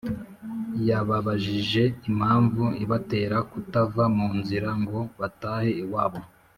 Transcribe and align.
yababajije 0.87 1.83
impamvu 2.09 2.63
ibatera 2.83 3.37
kutava 3.51 4.03
mu 4.17 4.27
nzira 4.39 4.69
ngo 4.81 4.99
batahe 5.19 5.71
iwabo 5.83 6.19